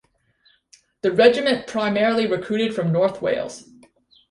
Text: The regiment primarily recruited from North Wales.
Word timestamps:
The 1.03 1.11
regiment 1.11 1.67
primarily 1.67 2.25
recruited 2.25 2.73
from 2.73 2.91
North 2.91 3.21
Wales. 3.21 3.69